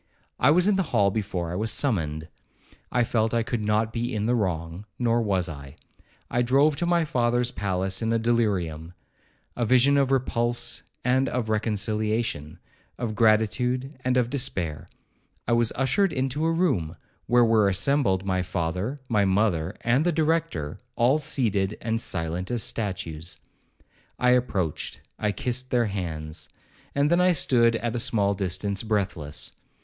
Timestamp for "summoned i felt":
1.71-3.35